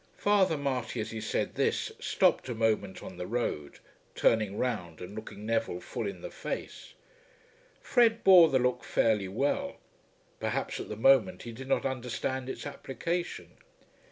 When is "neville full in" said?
5.45-6.21